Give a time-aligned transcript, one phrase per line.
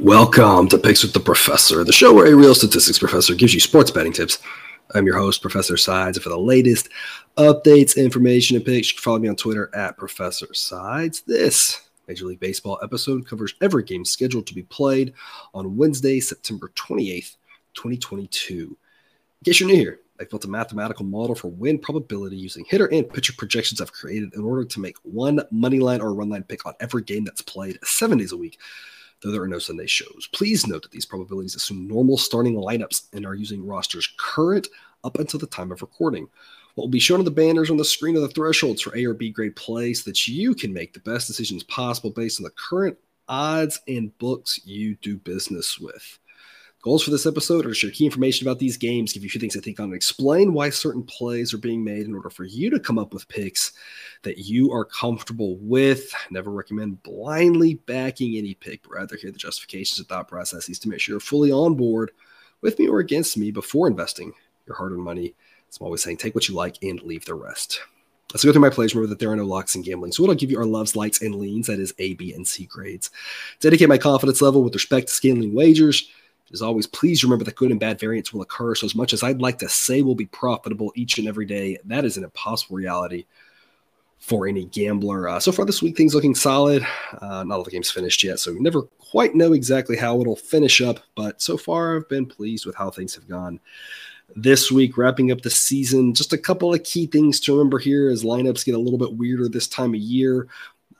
[0.00, 3.58] Welcome to Picks with the Professor, the show where a real statistics professor gives you
[3.58, 4.38] sports betting tips.
[4.94, 6.16] I'm your host, Professor Sides.
[6.16, 6.88] And for the latest
[7.36, 11.22] updates, information, and picks, you can follow me on Twitter at Professor Sides.
[11.22, 15.14] This Major League Baseball episode covers every game scheduled to be played
[15.52, 17.34] on Wednesday, September 28th,
[17.74, 18.54] 2022.
[18.54, 18.76] In
[19.44, 23.12] case you're new here, I built a mathematical model for win probability using hitter and
[23.12, 26.66] pitcher projections I've created in order to make one money line or run line pick
[26.66, 28.60] on every game that's played seven days a week
[29.22, 30.28] though there are no Sunday shows.
[30.32, 34.68] Please note that these probabilities assume normal starting lineups and are using rosters current
[35.04, 36.28] up until the time of recording.
[36.74, 39.04] What will be shown on the banners on the screen are the thresholds for A
[39.04, 42.44] or B grade plays so that you can make the best decisions possible based on
[42.44, 42.96] the current
[43.28, 46.18] odds and books you do business with.
[46.80, 49.30] Goals for this episode are to share key information about these games, give you a
[49.30, 52.30] few things to think on, and explain why certain plays are being made in order
[52.30, 53.72] for you to come up with picks
[54.22, 56.14] that you are comfortable with.
[56.30, 60.88] Never recommend blindly backing any pick, but rather hear the justifications and thought processes to
[60.88, 62.12] make sure you're fully on board
[62.60, 64.32] with me or against me before investing
[64.64, 65.34] your hard earned money.
[65.70, 67.80] So I'm always saying take what you like and leave the rest.
[68.32, 68.94] Let's go through my plays.
[68.94, 70.12] Remember that there are no locks in gambling.
[70.12, 71.66] So what I'll give you are loves, likes, and leans.
[71.66, 73.10] That is A, B, and C grades.
[73.58, 76.08] Dedicate my confidence level with respect to scaling wagers,
[76.52, 78.74] as always, please remember that good and bad variants will occur.
[78.74, 81.78] So, as much as I'd like to say we'll be profitable each and every day,
[81.84, 83.26] that is an impossible reality
[84.18, 85.28] for any gambler.
[85.28, 86.86] Uh, so far this week, things looking solid.
[87.20, 90.36] Uh, not all the games finished yet, so we never quite know exactly how it'll
[90.36, 91.00] finish up.
[91.14, 93.60] But so far, I've been pleased with how things have gone
[94.36, 96.14] this week, wrapping up the season.
[96.14, 99.16] Just a couple of key things to remember here as lineups get a little bit
[99.16, 100.48] weirder this time of year.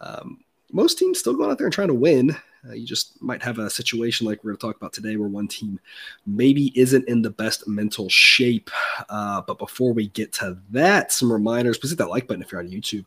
[0.01, 0.41] Um,
[0.73, 2.37] most teams still going out there and trying to win.
[2.67, 5.29] Uh, you just might have a situation like we're going to talk about today where
[5.29, 5.79] one team
[6.27, 8.71] maybe isn't in the best mental shape.
[9.09, 12.51] Uh, but before we get to that, some reminders please hit that like button if
[12.51, 13.05] you're on YouTube.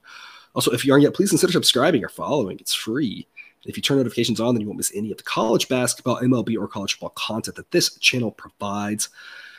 [0.56, 2.58] Also, if you aren't yet, please consider subscribing or following.
[2.60, 3.28] It's free.
[3.66, 6.58] If you turn notifications on, then you won't miss any of the college basketball, MLB,
[6.58, 9.10] or college football content that this channel provides.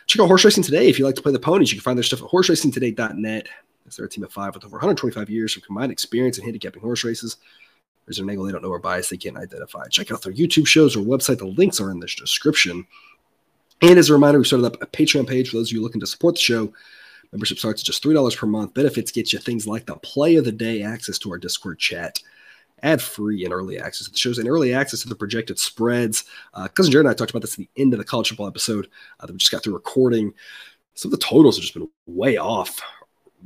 [0.06, 1.70] Check out Horse Racing Today if you like to play the ponies.
[1.70, 3.48] You can find their stuff at horseracingtoday.net.
[3.96, 7.04] They're a team of five with over 125 years of combined experience in handicapping horse
[7.04, 7.36] races.
[8.06, 9.86] There's an angle they don't know or bias they can't identify.
[9.88, 11.38] Check out their YouTube shows or website.
[11.38, 12.86] The links are in this description.
[13.80, 16.00] And as a reminder, we started up a Patreon page for those of you looking
[16.00, 16.72] to support the show.
[17.32, 18.74] Membership starts at just $3 per month.
[18.74, 22.20] Benefits get you things like the play of the day, access to our Discord chat,
[22.82, 26.24] ad free and early access to the shows, and early access to the projected spreads.
[26.52, 28.48] Uh, Cousin Jared and I talked about this at the end of the college football
[28.48, 28.88] episode
[29.18, 30.34] uh, that we just got through recording.
[30.94, 32.80] Some of the totals have just been way off.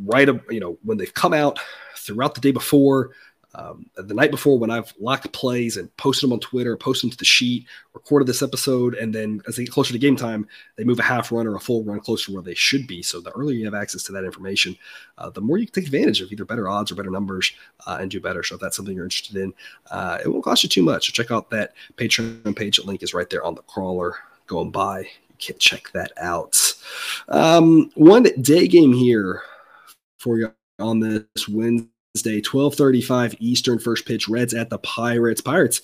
[0.04, 1.58] Right, you know, when they've come out
[1.96, 3.12] throughout the day before,
[3.56, 7.12] um, the night before when I've locked plays and posted them on Twitter, posted them
[7.12, 10.46] to the sheet, recorded this episode, and then as they get closer to game time,
[10.76, 13.02] they move a half run or a full run closer to where they should be.
[13.02, 14.76] So the earlier you have access to that information,
[15.16, 17.50] uh, the more you can take advantage of either better odds or better numbers
[17.86, 18.42] uh, and do better.
[18.42, 19.54] So if that's something you're interested in,
[19.90, 21.06] uh, it won't cost you too much.
[21.06, 22.76] So check out that Patreon page.
[22.76, 25.00] The link is right there on the crawler going by.
[25.00, 26.56] You can check that out.
[27.28, 29.42] Um, one day game here
[30.18, 31.88] for you on this Wednesday.
[32.16, 35.42] Wednesday, 12:35 Eastern first pitch Reds at the Pirates.
[35.42, 35.82] Pirates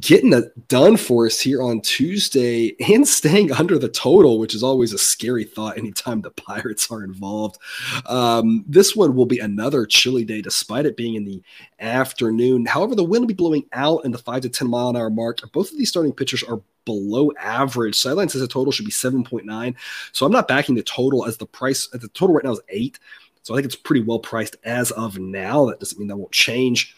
[0.00, 4.64] getting it done for us here on Tuesday and staying under the total, which is
[4.64, 7.58] always a scary thought anytime the Pirates are involved.
[8.06, 11.40] Um, this one will be another chilly day, despite it being in the
[11.78, 12.66] afternoon.
[12.66, 15.10] However, the wind will be blowing out in the five to 10 mile an hour
[15.10, 15.38] mark.
[15.52, 17.94] Both of these starting pitchers are below average.
[17.94, 19.74] Sideline says the total should be 7.9.
[20.10, 22.60] So I'm not backing the total as the price at the total right now is
[22.68, 22.98] eight.
[23.44, 25.66] So I think it's pretty well priced as of now.
[25.66, 26.96] That doesn't mean that won't change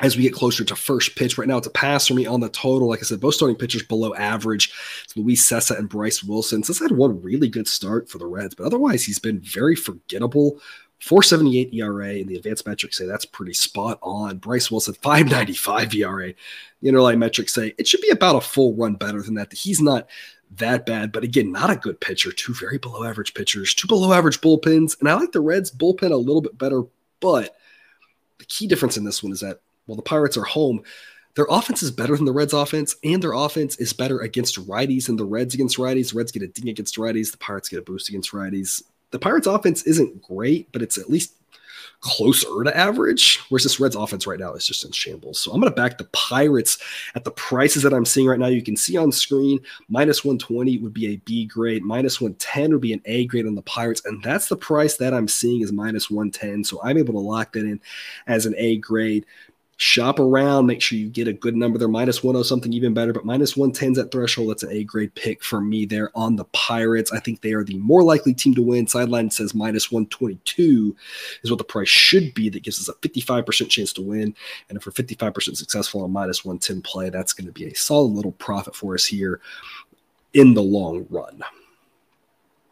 [0.00, 1.38] as we get closer to first pitch.
[1.38, 2.88] Right now, it's a pass for me on the total.
[2.88, 4.70] Like I said, both starting pitchers below average.
[5.04, 6.60] It's Luis Cessa and Bryce Wilson.
[6.60, 10.60] Cessa had one really good start for the Reds, but otherwise, he's been very forgettable.
[11.00, 14.38] 478 ERA and the advanced metrics say that's pretty spot on.
[14.38, 16.34] Bryce Wilson, 595 ERA.
[16.82, 19.52] The underlying metrics say it should be about a full run better than that.
[19.52, 20.08] He's not
[20.56, 21.12] that bad.
[21.12, 22.32] But again, not a good pitcher.
[22.32, 24.98] Two very below average pitchers, two below average bullpens.
[25.00, 26.82] And I like the Reds bullpen a little bit better.
[27.20, 27.56] But
[28.38, 30.82] the key difference in this one is that while the Pirates are home,
[31.34, 35.06] their offense is better than the Reds' offense, and their offense is better against righties
[35.06, 36.10] than the Reds against righties.
[36.10, 37.30] The Reds get a ding against righties.
[37.30, 38.82] The Pirates get a boost against righties.
[39.10, 41.34] The Pirates' offense isn't great, but it's at least
[42.00, 45.38] closer to average, whereas this Reds offense right now is just in shambles.
[45.38, 46.78] So I'm going to back the Pirates
[47.14, 48.46] at the prices that I'm seeing right now.
[48.46, 52.80] You can see on screen minus 120 would be a B grade, minus 110 would
[52.80, 55.72] be an A grade on the Pirates, and that's the price that I'm seeing is
[55.72, 56.64] minus 110.
[56.64, 57.80] So I'm able to lock that in
[58.26, 59.26] as an A grade.
[59.78, 61.88] Shop around, make sure you get a good number there.
[61.88, 64.50] Minus 10 something even better, but minus 110's that threshold.
[64.50, 67.12] That's an A grade pick for me there on the Pirates.
[67.12, 68.86] I think they are the more likely team to win.
[68.86, 70.96] Sideline says minus 122
[71.42, 72.48] is what the price should be.
[72.48, 74.34] That gives us a 55% chance to win.
[74.68, 78.12] And if we're 55% successful on minus 110 play, that's going to be a solid
[78.12, 79.40] little profit for us here
[80.32, 81.42] in the long run.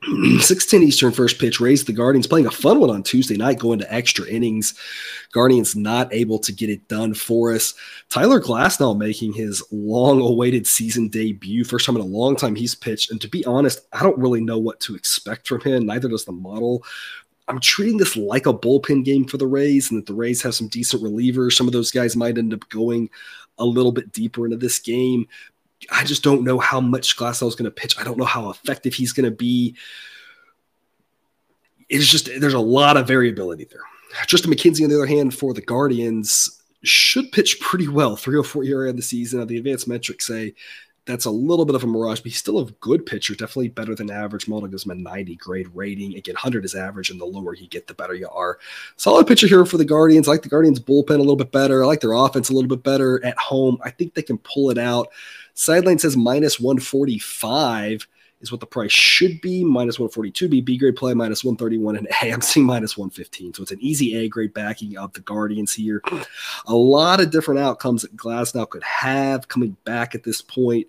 [0.41, 3.79] 610 Eastern first pitch raised the Guardians playing a fun one on Tuesday night, going
[3.79, 4.75] to extra innings.
[5.33, 7.75] Guardians not able to get it done for us.
[8.11, 11.65] Tyler Glasnow making his long awaited season debut.
[11.65, 13.11] First time in a long time he's pitched.
[13.11, 15.87] And to be honest, I don't really know what to expect from him.
[15.87, 16.85] Neither does the model.
[17.49, 20.55] I'm treating this like a bullpen game for the Rays, and that the Rays have
[20.55, 21.53] some decent relievers.
[21.53, 23.11] Some of those guys might end up going
[23.59, 25.27] a little bit deeper into this game.
[25.91, 27.99] I just don't know how much Glasnow is going to pitch.
[27.99, 29.77] I don't know how effective he's going to be.
[31.89, 33.81] It's just there's a lot of variability there.
[34.27, 38.17] Triston McKenzie, on the other hand, for the Guardians, should pitch pretty well.
[38.17, 39.45] 304 ERA in the season.
[39.47, 40.55] The advanced metrics say
[41.07, 43.95] that's a little bit of a mirage, but he's still a good pitcher, definitely better
[43.95, 44.49] than average.
[44.49, 46.15] Model gives him a 90 grade rating.
[46.15, 48.59] Again, 100 is average, and the lower you get, the better you are.
[48.97, 50.29] Solid pitcher here for the Guardians.
[50.29, 51.85] I like the Guardians bullpen a little bit better.
[51.85, 53.79] I like their offense a little bit better at home.
[53.85, 55.09] I think they can pull it out.
[55.53, 58.09] Sideline says minus 145
[58.41, 59.65] is what the price should be.
[59.65, 62.33] Minus 142 be B grade play, minus 131 and A.
[62.33, 63.55] I'm seeing minus 115.
[63.55, 66.03] So it's an easy A grade backing of the Guardians here.
[66.67, 70.87] A lot of different outcomes that Glasnow could have coming back at this point.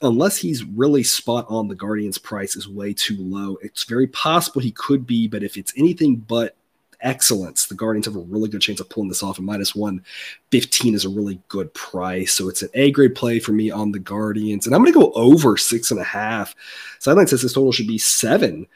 [0.00, 3.56] Unless he's really spot on, the Guardians' price is way too low.
[3.62, 6.56] It's very possible he could be, but if it's anything but
[7.02, 7.66] excellence.
[7.66, 11.04] The Guardians have a really good chance of pulling this off, and minus 115 is
[11.04, 12.32] a really good price.
[12.32, 14.66] So it's an A grade play for me on the Guardians.
[14.66, 16.54] And I'm going to go over six and a half.
[16.98, 18.66] Sideline says this total should be seven.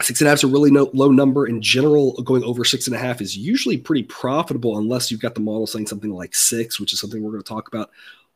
[0.00, 2.12] Six and a half is a really no, low number in general.
[2.22, 5.66] Going over six and a half is usually pretty profitable unless you've got the model
[5.66, 7.90] saying something like six, which is something we're going to talk about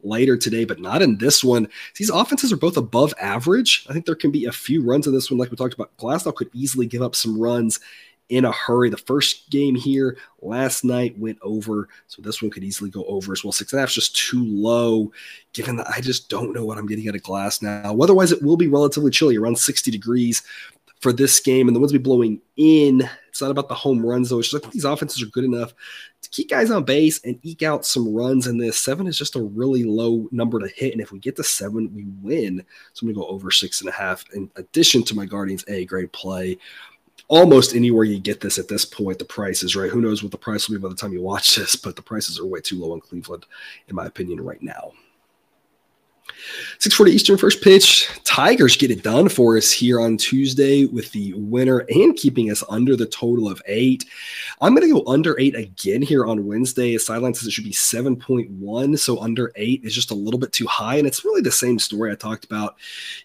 [0.05, 1.69] later today, but not in this one.
[1.97, 3.87] These offenses are both above average.
[3.89, 5.97] I think there can be a few runs in this one, like we talked about.
[5.99, 7.81] Glasnow could easily give up some runs
[8.28, 8.90] in a hurry.
[8.90, 13.32] The first game here last night went over, so this one could easily go over
[13.32, 13.52] as well.
[13.52, 15.12] Six and a half is just too low,
[15.52, 18.02] given that I just don't know what I'm getting out at a Glasnow.
[18.02, 20.42] Otherwise, it will be relatively chilly, around 60 degrees
[21.02, 23.02] for this game, and the will be blowing in.
[23.28, 24.38] It's not about the home runs though.
[24.38, 25.74] It's just like these offenses are good enough
[26.22, 28.46] to keep guys on base and eke out some runs.
[28.46, 30.92] And this seven is just a really low number to hit.
[30.92, 32.64] And if we get to seven, we win.
[32.92, 34.24] So I'm gonna go over six and a half.
[34.32, 36.56] In addition to my Guardians A grade play,
[37.28, 39.90] almost anywhere you get this at this point, the prices, right?
[39.90, 42.02] Who knows what the price will be by the time you watch this, but the
[42.02, 43.46] prices are way too low in Cleveland,
[43.88, 44.92] in my opinion, right now.
[46.79, 48.09] 640 Eastern first pitch.
[48.25, 52.65] Tigers get it done for us here on Tuesday with the winner and keeping us
[52.69, 54.05] under the total of eight.
[54.61, 56.97] I'm going to go under eight again here on Wednesday.
[56.99, 58.99] Sideline says it should be 7.1.
[58.99, 60.97] So under eight is just a little bit too high.
[60.97, 62.77] And it's really the same story I talked about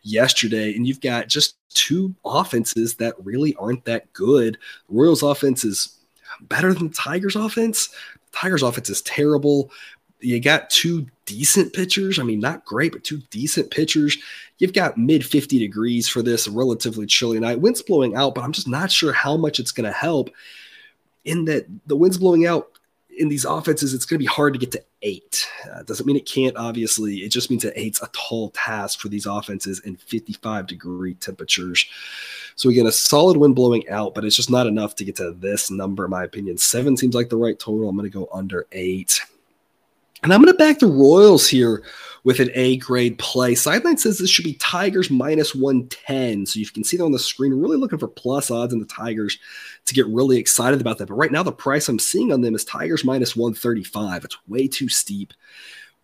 [0.04, 0.76] yesterday.
[0.76, 4.58] And you've got just two offenses that really aren't that good.
[4.90, 5.98] Royals offense is
[6.42, 7.90] better than Tigers offense.
[8.32, 9.72] Tigers offense is terrible
[10.20, 12.20] you got two decent pitchers.
[12.20, 14.18] I mean, not great, but two decent pitchers.
[14.58, 17.60] You've got mid 50 degrees for this relatively chilly night.
[17.60, 20.30] Wind's blowing out, but I'm just not sure how much it's going to help.
[21.26, 22.70] In that the wind's blowing out
[23.18, 25.48] in these offenses, it's going to be hard to get to eight.
[25.72, 27.18] Uh, doesn't mean it can't, obviously.
[27.18, 31.86] It just means that eight's a tall task for these offenses in 55 degree temperatures.
[32.56, 35.32] So, again, a solid wind blowing out, but it's just not enough to get to
[35.32, 36.58] this number, in my opinion.
[36.58, 37.90] Seven seems like the right total.
[37.90, 39.22] I'm going to go under eight.
[40.24, 41.84] And I'm going to back the Royals here
[42.24, 43.56] with an A grade play.
[43.56, 46.46] Sideline says this should be Tigers minus 110.
[46.46, 47.54] So you can see that on the screen.
[47.54, 49.38] really looking for plus odds in the Tigers
[49.86, 51.08] to get really excited about that.
[51.08, 54.26] But right now, the price I'm seeing on them is Tigers minus 135.
[54.26, 55.34] It's way too steep.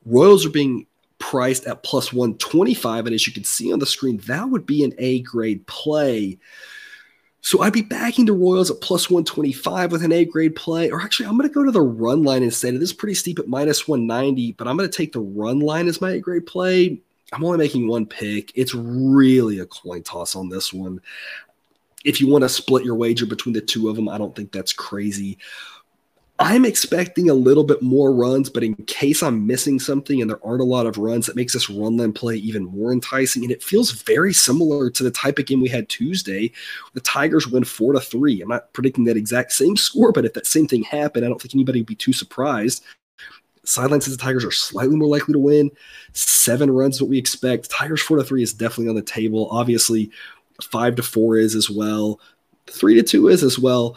[0.06, 0.86] Royals are being
[1.20, 3.08] priced at plus 125.
[3.08, 6.38] And as you can see on the screen, that would be an A grade play.
[7.44, 10.90] So I'd be backing the Royals at plus 125 with an A grade play.
[10.90, 12.74] Or actually, I'm going to go to the run line instead.
[12.74, 15.90] It is pretty steep at minus 190, but I'm going to take the run line
[15.90, 17.02] as my A grade play.
[17.34, 18.54] I'm only making one pick.
[18.56, 21.02] It's really a coin toss on this one.
[22.06, 24.54] If you want to split your wager between the two of them, I don't think
[24.54, 25.38] that's crazy.
[26.46, 30.46] I'm expecting a little bit more runs, but in case I'm missing something and there
[30.46, 33.44] aren't a lot of runs, that makes this run line play even more enticing.
[33.44, 36.52] And it feels very similar to the type of game we had Tuesday.
[36.96, 38.42] The Tigers win four to three.
[38.42, 41.42] I'm not predicting that exact same score, but if that same thing happened, I don't
[41.42, 42.84] think anybody would be too surprised.
[43.64, 45.72] Sideline says the Tigers are slightly more likely to win.
[46.12, 47.70] Seven runs, what we expect.
[47.70, 49.48] Tigers four to three is definitely on the table.
[49.50, 50.12] Obviously,
[50.62, 52.20] five to four is as well.
[52.68, 53.96] Three to two is as well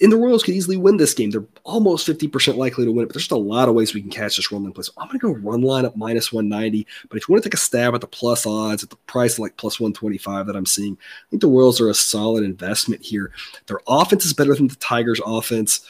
[0.00, 1.30] and the Royals could easily win this game.
[1.30, 4.00] They're almost 50% likely to win it, but there's just a lot of ways we
[4.00, 4.82] can catch this run line play.
[4.82, 6.86] So I'm going to go run line up minus 190.
[7.08, 9.38] But if you want to take a stab at the plus odds, at the price
[9.38, 13.32] like plus 125 that I'm seeing, I think the Royals are a solid investment here.
[13.66, 15.86] Their offense is better than the Tigers' offense.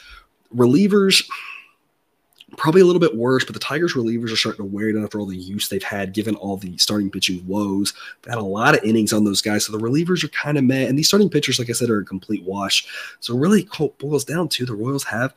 [0.55, 1.27] Relievers,
[2.57, 5.19] probably a little bit worse, but the Tigers relievers are starting to wear down after
[5.19, 7.93] all the use they've had, given all the starting pitching woes.
[8.21, 10.63] They had a lot of innings on those guys, so the relievers are kind of
[10.63, 10.87] mad.
[10.87, 12.85] And these starting pitchers, like I said, are a complete wash.
[13.19, 13.67] So really
[13.99, 15.33] boils down to the Royals have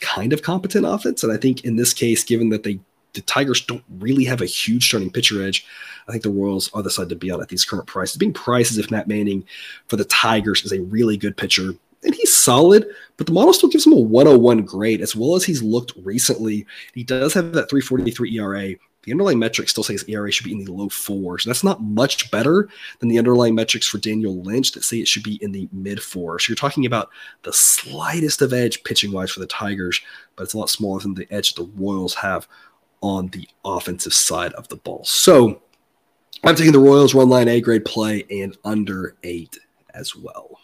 [0.00, 2.80] kind of competent offense, and I think in this case, given that they
[3.14, 5.64] the Tigers don't really have a huge starting pitcher edge.
[6.08, 8.16] I think the Royals are the side to be on at these current prices.
[8.16, 9.44] Being priced as if Matt Manning
[9.86, 13.68] for the Tigers is a really good pitcher and he's solid, but the model still
[13.68, 16.66] gives him a 101 grade as well as he's looked recently.
[16.94, 18.74] He does have that 343 ERA.
[19.02, 21.44] The underlying metrics still say his ERA should be in the low fours.
[21.44, 22.68] That's not much better
[23.00, 26.02] than the underlying metrics for Daniel Lynch that say it should be in the mid
[26.02, 26.46] fours.
[26.46, 27.10] So you're talking about
[27.42, 30.00] the slightest of edge pitching wise for the Tigers,
[30.36, 32.48] but it's a lot smaller than the edge the Royals have
[33.02, 35.04] on the offensive side of the ball.
[35.04, 35.60] So
[36.42, 39.58] I'm taking the Royals run line A grade play and under eight
[39.92, 40.58] as well.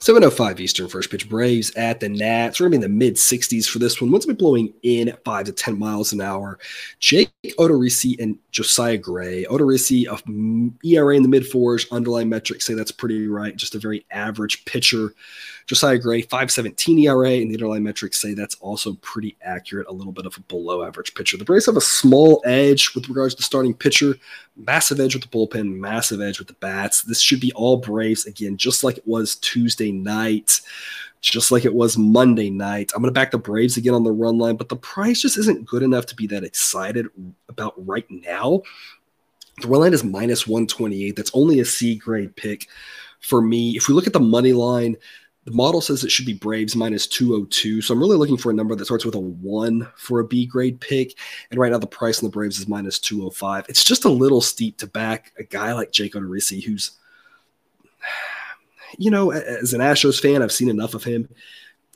[0.00, 1.28] 7.05 Eastern first pitch.
[1.28, 2.60] Braves at the Nats.
[2.60, 4.10] We're going to be in the mid 60s for this one.
[4.10, 6.58] Once be blowing in 5 to 10 miles an hour.
[6.98, 9.44] Jake Odorizzi and Josiah Gray.
[9.44, 10.22] Odorizzi of
[10.84, 11.86] ERA in the mid fours.
[11.90, 13.56] Underlying metrics say that's pretty right.
[13.56, 15.14] Just a very average pitcher.
[15.66, 20.12] Josiah Gray, 517 ERA, and the underlying metrics say that's also pretty accurate, a little
[20.12, 21.36] bit of a below average pitcher.
[21.36, 24.16] The Braves have a small edge with regards to starting pitcher,
[24.56, 27.02] massive edge with the bullpen, massive edge with the bats.
[27.02, 30.60] This should be all Braves again, just like it was Tuesday night
[31.30, 32.92] just like it was Monday night.
[32.94, 35.38] I'm going to back the Braves again on the run line, but the price just
[35.38, 37.06] isn't good enough to be that excited
[37.48, 38.60] about right now.
[39.62, 41.16] The run line is minus 128.
[41.16, 42.68] That's only a C grade pick
[43.20, 43.70] for me.
[43.70, 44.96] If we look at the money line,
[45.44, 47.82] the model says it should be Braves minus 202.
[47.82, 50.46] So I'm really looking for a number that starts with a one for a B
[50.46, 51.18] grade pick.
[51.50, 53.66] And right now the price on the Braves is minus 205.
[53.68, 56.92] It's just a little steep to back a guy like Jake Odorizzi, who's,
[58.98, 61.28] you know, as an Astros fan, I've seen enough of him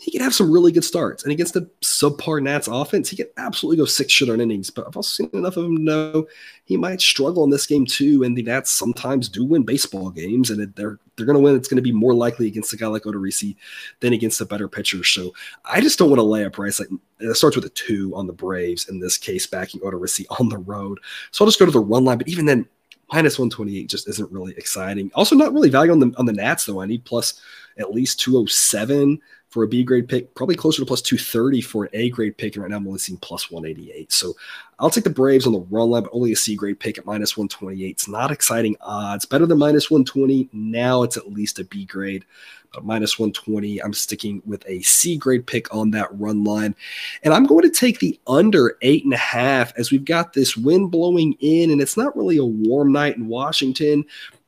[0.01, 1.25] he can have some really good starts.
[1.25, 4.71] And against the subpar Nats offense, he can absolutely go six shutout innings.
[4.71, 6.27] But I've also seen enough of him know
[6.65, 8.23] he might struggle in this game too.
[8.23, 11.57] And the Nats sometimes do win baseball games, and they're they're going to win.
[11.57, 13.57] It's going to be more likely against a guy like Odorizzi
[14.01, 15.03] than against a better pitcher.
[15.03, 16.89] So I just don't want to lay a price like
[17.19, 20.59] it starts with a two on the Braves in this case, backing Odorizzi on the
[20.59, 21.01] road.
[21.33, 22.19] So I'll just go to the run line.
[22.19, 22.69] But even then,
[23.13, 25.11] minus 128 just isn't really exciting.
[25.15, 26.81] Also, not really value on the on the Nats though.
[26.81, 27.41] I need plus
[27.79, 29.21] at least 207
[29.59, 32.55] for a B grade pick, probably closer to plus 230 for an A grade pick.
[32.55, 34.13] And right now I'm only seeing plus 188.
[34.13, 34.35] So
[34.79, 37.07] I'll take the Braves on the run line, but only a C grade pick at
[37.07, 37.91] minus 128.
[37.91, 39.25] It's not exciting odds.
[39.25, 40.49] Better than minus 120.
[40.53, 42.25] Now it's at least a B grade.
[42.73, 46.77] But minus 120, I'm sticking with a C grade pick on that run line.
[47.25, 50.57] And I'm going to take the under eight and a half as we've got this
[50.57, 54.05] wind blowing in, and it's not really a warm night in Washington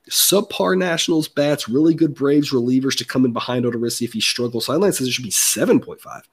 [0.09, 4.65] subpar Nationals bats, really good Braves relievers to come in behind Odorizzi if he struggles.
[4.65, 6.23] Sideline says it should be 7.5.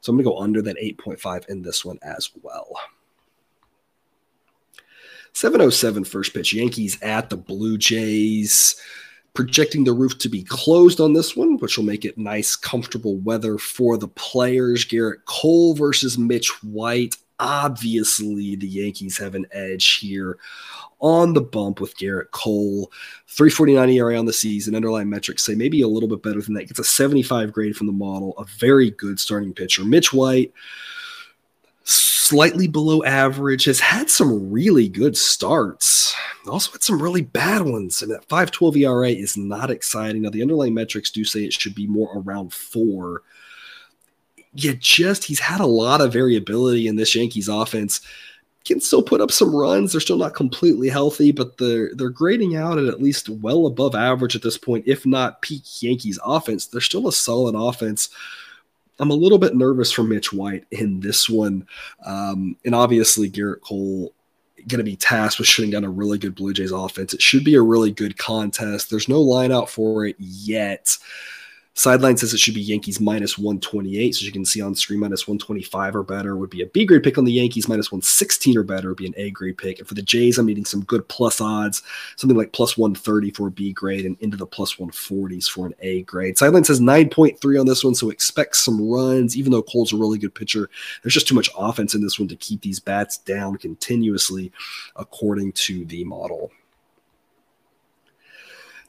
[0.00, 2.72] So I'm going to go under that 8.5 in this one as well.
[5.32, 6.52] 707 first pitch.
[6.52, 8.80] Yankees at the Blue Jays.
[9.32, 13.16] Projecting the roof to be closed on this one, which will make it nice, comfortable
[13.18, 14.84] weather for the players.
[14.84, 17.16] Gerrit Cole versus Mitch White.
[17.40, 20.38] Obviously, the Yankees have an edge here
[21.00, 22.92] on the bump with Gerrit Cole.
[23.28, 24.74] 349 ERA on the season.
[24.74, 26.66] Underlying metrics say maybe a little bit better than that.
[26.66, 28.34] Gets a 75 grade from the model.
[28.36, 29.86] A very good starting pitcher.
[29.86, 30.52] Mitch White,
[31.84, 36.14] slightly below average, has had some really good starts.
[36.46, 38.02] Also had some really bad ones.
[38.02, 40.22] And that 512 ERA is not exciting.
[40.22, 43.22] Now, the underlying metrics do say it should be more around four.
[44.54, 48.00] Yet, just he's had a lot of variability in this Yankees offense
[48.64, 49.92] can still put up some runs.
[49.92, 53.94] They're still not completely healthy, but they're they're grading out at at least well above
[53.94, 56.66] average at this point, if not peak Yankees offense.
[56.66, 58.10] They're still a solid offense.
[58.98, 61.66] I'm a little bit nervous for Mitch White in this one,
[62.04, 64.12] um, and obviously Gerrit Cole
[64.68, 67.14] going to be tasked with shutting down a really good Blue Jays offense.
[67.14, 68.90] It should be a really good contest.
[68.90, 70.98] There's no line out for it yet.
[71.74, 74.14] Sideline says it should be Yankees minus 128.
[74.14, 76.84] So as you can see on screen, minus 125 or better would be a B
[76.84, 77.68] grade pick on the Yankees.
[77.68, 79.78] Minus 116 or better would be an A grade pick.
[79.78, 81.82] And for the Jays, I'm needing some good plus odds,
[82.16, 85.74] something like plus 130 for a B grade and into the plus 140s for an
[85.80, 86.36] A grade.
[86.36, 87.94] Sideline says 9.3 on this one.
[87.94, 90.68] So expect some runs, even though Cole's a really good pitcher.
[91.02, 94.52] There's just too much offense in this one to keep these bats down continuously,
[94.96, 96.50] according to the model.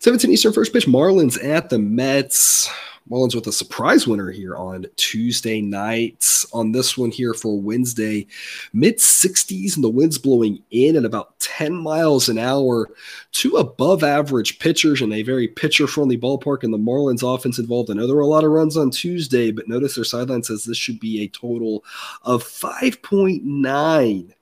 [0.01, 2.67] 17 Eastern first pitch, Marlins at the Mets.
[3.07, 6.43] Marlins with a surprise winner here on Tuesday nights.
[6.53, 8.25] On this one here for Wednesday,
[8.73, 12.89] mid 60s and the winds blowing in at about 10 miles an hour.
[13.31, 16.63] Two above average pitchers in a very pitcher friendly ballpark.
[16.63, 17.91] And the Marlins offense involved.
[17.91, 20.63] I know there were a lot of runs on Tuesday, but notice their sideline says
[20.63, 21.83] this should be a total
[22.23, 24.33] of 5.9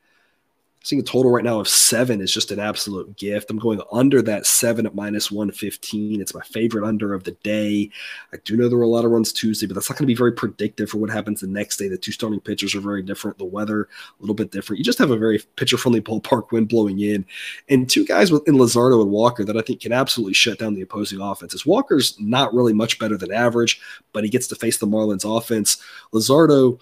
[0.89, 3.51] seeing a total right now of seven is just an absolute gift.
[3.51, 6.19] I'm going under that seven at minus 115.
[6.19, 7.91] It's my favorite under of the day.
[8.33, 10.11] I do know there were a lot of runs Tuesday, but that's not going to
[10.11, 11.89] be very predictive for what happens the next day.
[11.89, 13.37] The two starting pitchers are very different.
[13.37, 14.79] The weather, a little bit different.
[14.79, 17.23] You just have a very pitcher friendly ballpark wind blowing in,
[17.69, 20.81] and two guys in Luzardo and Walker that I think can absolutely shut down the
[20.81, 21.67] opposing offenses.
[21.67, 23.79] Walker's not really much better than average,
[24.11, 25.77] but he gets to face the Marlins offense.
[26.13, 26.79] Luzardo,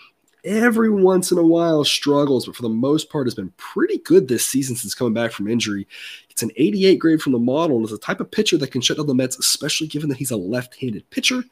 [0.48, 4.28] every once in a while struggles, but for the most part has been pretty good
[4.28, 5.86] this season since coming back from injury.
[6.30, 8.82] It's an 88 grade from the model and is the type of pitcher that can
[8.82, 11.36] shut down the Mets, especially given that he's a left-handed pitcher.
[11.36, 11.44] And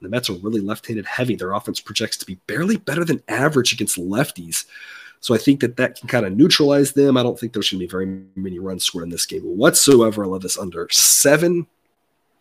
[0.00, 1.34] the Mets are really left-handed heavy.
[1.34, 4.64] Their offense projects to be barely better than average against lefties.
[5.20, 7.16] So I think that that can kind of neutralize them.
[7.16, 10.24] I don't think there's going to be very many runs scored in this game whatsoever.
[10.24, 11.66] I love this under seven.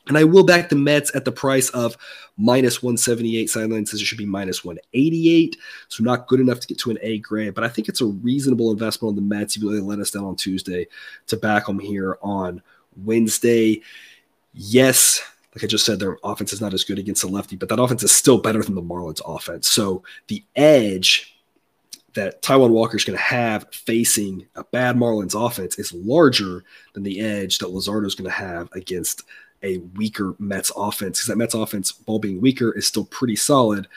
[0.07, 1.97] And I will back the Mets at the price of
[2.37, 3.49] minus 178.
[3.49, 5.57] Sideline says it should be minus 188.
[5.89, 8.05] So not good enough to get to an A grade, but I think it's a
[8.05, 10.87] reasonable investment on the Mets, even they let us down on Tuesday,
[11.27, 12.61] to back them here on
[13.05, 13.81] Wednesday.
[14.53, 15.21] Yes,
[15.55, 17.79] like I just said, their offense is not as good against the lefty, but that
[17.79, 19.67] offense is still better than the Marlins offense.
[19.67, 21.35] So the edge
[22.13, 27.03] that Taijuan Walker is going to have facing a bad Marlins offense is larger than
[27.03, 29.23] the edge that Luzardo is going to have against
[29.67, 33.88] a weaker Mets offense because that Mets offense, ball being weaker, is still pretty solid.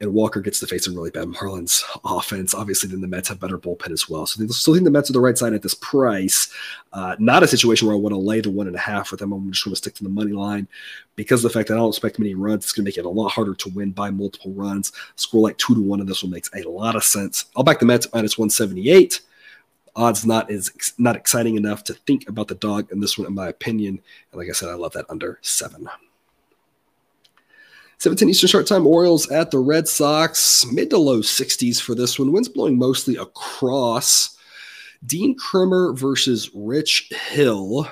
[0.00, 2.54] And Walker gets to face a really bad Marlins offense.
[2.54, 4.26] Obviously, then the Mets have better bullpen as well.
[4.26, 6.54] So they still think the Mets are the right side at this price.
[6.92, 9.18] Uh, not a situation where I want to lay the one and a half with
[9.18, 9.32] them.
[9.32, 10.68] I'm just going to stick to the money line
[11.16, 12.62] because of the fact that I don't expect many runs.
[12.62, 14.92] It's going to make it a lot harder to win by multiple runs.
[15.16, 17.46] Score like two to one, and this one makes a lot of sense.
[17.56, 19.20] I'll back the Mets minus 178
[19.98, 23.34] odds not is not exciting enough to think about the dog in this one, in
[23.34, 24.00] my opinion.
[24.32, 25.88] And like I said, I love that under seven.
[27.98, 32.16] 17 Eastern start time, Orioles at the Red Sox, mid to low 60s for this
[32.16, 32.30] one.
[32.30, 34.36] Winds blowing mostly across.
[35.04, 37.88] Dean Kremer versus Rich Hill.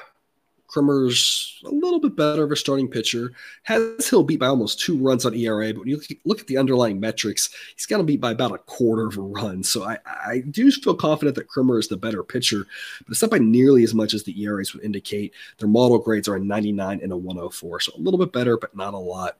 [0.77, 3.33] Kremer's a little bit better of a starting pitcher.
[3.63, 6.59] Has Hill beat by almost two runs on ERA, but when you look at the
[6.59, 9.63] underlying metrics, he's got to beat by about a quarter of a run.
[9.63, 12.67] So I, I do feel confident that Kremer is the better pitcher,
[12.99, 15.33] but it's not by nearly as much as the ERAs would indicate.
[15.59, 18.77] Their model grades are a 99 and a 104, so a little bit better, but
[18.77, 19.39] not a lot.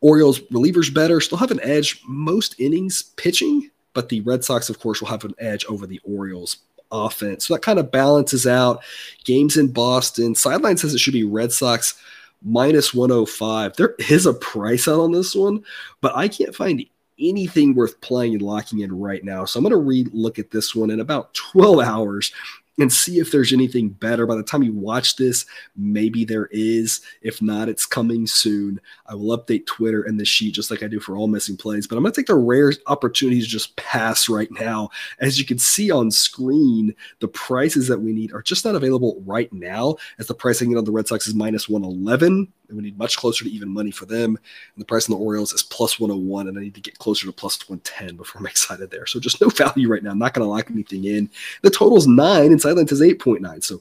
[0.00, 4.80] Orioles relievers better, still have an edge most innings pitching, but the Red Sox, of
[4.80, 6.58] course, will have an edge over the Orioles
[6.90, 7.46] offense.
[7.46, 8.82] So that kind of balances out
[9.24, 10.34] games in Boston.
[10.34, 12.00] Sideline says it should be Red Sox
[12.42, 13.76] minus 105.
[13.76, 15.64] There is a price out on this one,
[16.00, 16.84] but I can't find
[17.20, 19.44] anything worth playing and locking in right now.
[19.44, 22.32] So I'm going to re look at this one in about 12 hours
[22.78, 24.26] and see if there's anything better.
[24.26, 25.44] By the time you watch this,
[25.76, 27.00] maybe there is.
[27.22, 28.80] If not, it's coming soon.
[29.06, 31.86] I will update Twitter and the sheet just like I do for all missing plays.
[31.86, 34.90] But I'm going to take the rare opportunity to just pass right now.
[35.18, 39.22] As you can see on screen, the prices that we need are just not available
[39.26, 42.98] right now, as the pricing on the Red Sox is minus 111 and we need
[42.98, 44.36] much closer to even money for them.
[44.36, 47.26] And the price on the Orioles is plus 101, and I need to get closer
[47.26, 49.06] to plus 110 before I'm excited there.
[49.06, 50.10] So just no value right now.
[50.10, 51.30] I'm not going to lock anything in.
[51.62, 53.64] The total's nine, and Sideline is 8.9.
[53.64, 53.80] So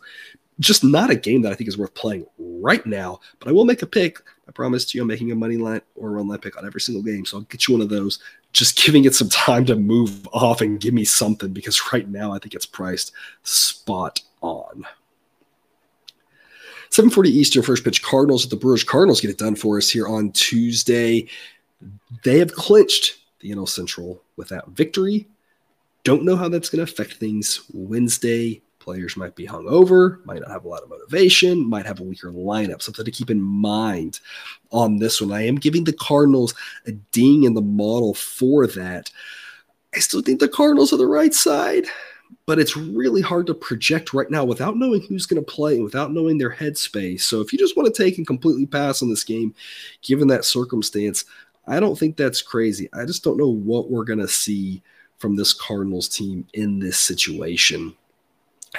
[0.59, 3.19] just not a game that I think is worth playing right now.
[3.39, 4.19] But I will make a pick.
[4.47, 7.03] I promised you I'm making a money line or run line pick on every single
[7.03, 7.25] game.
[7.25, 8.19] So I'll get you one of those.
[8.53, 12.31] Just giving it some time to move off and give me something because right now
[12.31, 13.11] I think it's priced
[13.43, 14.85] spot on.
[16.91, 18.01] 7:40 Eastern, first pitch.
[18.03, 18.83] Cardinals at the Brewers.
[18.83, 21.27] Cardinals get it done for us here on Tuesday.
[22.23, 25.27] They have clinched the NL Central with that victory.
[26.03, 28.61] Don't know how that's going to affect things Wednesday.
[28.79, 32.31] Players might be hungover, might not have a lot of motivation, might have a weaker
[32.31, 32.81] lineup.
[32.81, 34.21] Something to keep in mind
[34.71, 35.33] on this one.
[35.33, 36.53] I am giving the Cardinals
[36.85, 39.11] a ding in the model for that.
[39.93, 41.85] I still think the Cardinals are the right side
[42.45, 46.13] but it's really hard to project right now without knowing who's going to play without
[46.13, 47.21] knowing their headspace.
[47.21, 49.53] So if you just want to take and completely pass on this game,
[50.01, 51.25] given that circumstance,
[51.67, 52.89] I don't think that's crazy.
[52.93, 54.81] I just don't know what we're going to see
[55.17, 57.93] from this Cardinals team in this situation.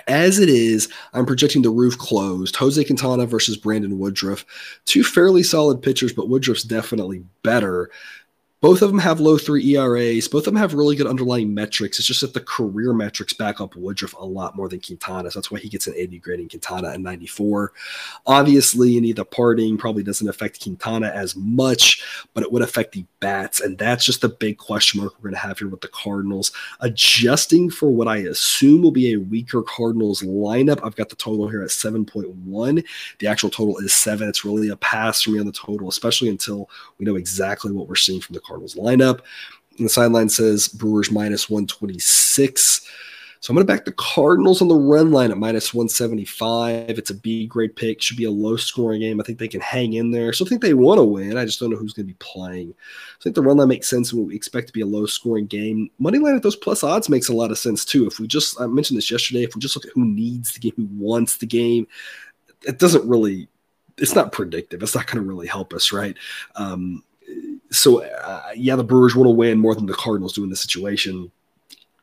[0.07, 2.57] As it is, I'm projecting the roof closed.
[2.57, 4.45] Jose Quintana versus Brandon Woodruff.
[4.85, 7.91] Two fairly solid pitchers, but Woodruff's definitely better.
[8.61, 10.27] Both of them have low three ERAs.
[10.27, 11.99] Both of them have really good underlying metrics.
[11.99, 15.31] It's just that the career metrics back up Woodruff a lot more than Quintana.
[15.31, 17.73] So that's why he gets an 80 grading Quintana at 94.
[18.27, 22.03] Obviously, any the parting probably doesn't affect Quintana as much,
[22.35, 23.61] but it would affect the bats.
[23.61, 26.51] And that's just the big question mark we're going to have here with the Cardinals.
[26.81, 31.49] Adjusting for what I assume will be a weaker Cardinals lineup, I've got the total
[31.49, 32.85] here at 7.1.
[33.21, 34.29] The actual total is seven.
[34.29, 36.68] It's really a pass for me on the total, especially until
[36.99, 39.21] we know exactly what we're seeing from the Cardinals lineup.
[39.77, 42.89] And the sideline says Brewers minus 126.
[43.41, 46.99] So I'm going to back the Cardinals on the run line at minus 175.
[46.99, 48.03] It's a B grade pick.
[48.03, 49.21] Should be a low scoring game.
[49.21, 50.33] I think they can hang in there.
[50.33, 51.37] So I think they want to win.
[51.37, 52.71] I just don't know who's going to be playing.
[52.71, 55.47] I think the run line makes sense and we expect to be a low scoring
[55.47, 55.89] game.
[56.01, 58.07] Money line at those plus odds makes a lot of sense too.
[58.07, 60.61] If we just, I mentioned this yesterday, if we just look at who needs the
[60.61, 61.87] game, who wants the game,
[62.67, 63.47] it doesn't really,
[63.99, 64.83] it's not predictive.
[64.83, 66.17] It's not going to really help us, right?
[66.57, 67.05] Um,
[67.70, 70.61] so uh, yeah, the Brewers want to win more than the Cardinals do in this
[70.61, 71.31] situation.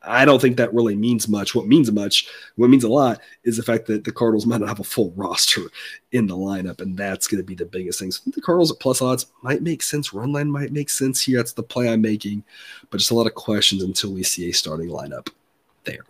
[0.06, 1.54] I don't think that really means much.
[1.54, 4.68] What means much, what means a lot, is the fact that the Cardinals might not
[4.68, 5.62] have a full roster
[6.12, 8.12] in the lineup, and that's going to be the biggest thing.
[8.12, 10.12] So the Cardinals at plus odds might make sense.
[10.12, 11.38] Run line might make sense here.
[11.38, 12.44] That's the play I'm making,
[12.90, 15.28] but just a lot of questions until we see a starting lineup
[15.84, 16.04] there.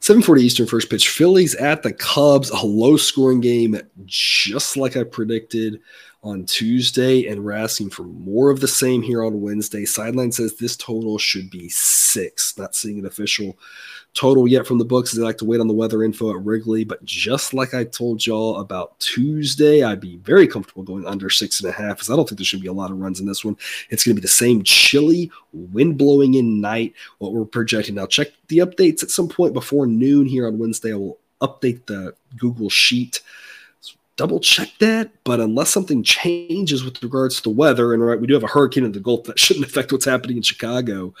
[0.00, 1.10] 7:40 Eastern first pitch.
[1.10, 5.80] Phillies at the Cubs, a low scoring game, just like I predicted
[6.22, 9.84] on Tuesday, and we're asking for more of the same here on Wednesday.
[9.86, 12.56] Sideline says this total should be six.
[12.58, 13.56] Not seeing an official
[14.12, 15.12] total yet from the books.
[15.12, 18.26] They like to wait on the weather info at Wrigley, but just like I told
[18.26, 22.16] y'all about Tuesday, I'd be very comfortable going under six and a half because I
[22.16, 23.56] don't think there should be a lot of runs in this one.
[23.88, 26.92] It's going to be the same chilly, wind blowing in night.
[27.18, 28.06] What we're projecting now.
[28.06, 30.92] Check the updates at some point before noon here on Wednesday.
[30.92, 33.22] I will update the Google Sheet
[34.20, 35.10] double check that.
[35.24, 38.48] But unless something changes with regards to the weather, and right, we do have a
[38.48, 41.14] hurricane in the Gulf that shouldn't affect what's happening in Chicago.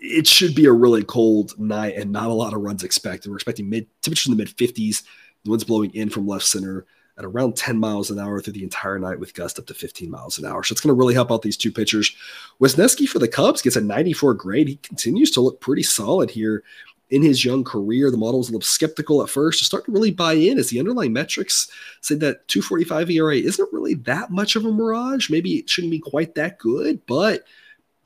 [0.00, 3.28] It should be a really cold night and not a lot of runs expected.
[3.28, 5.02] We're expecting mid temperatures in the mid 50s.
[5.44, 6.86] The wind's blowing in from left center
[7.18, 10.10] at around 10 miles an hour through the entire night with gusts up to 15
[10.10, 10.62] miles an hour.
[10.62, 12.16] So it's going to really help out these two pitchers.
[12.58, 14.68] Wesneski for the Cubs gets a 94 grade.
[14.68, 16.64] He continues to look pretty solid here
[17.12, 18.10] in his young career.
[18.10, 20.70] The model was a little skeptical at first to start to really buy in as
[20.70, 21.70] the underlying metrics
[22.00, 25.28] said that 245 ERA isn't really that much of a mirage.
[25.28, 27.44] Maybe it shouldn't be quite that good, but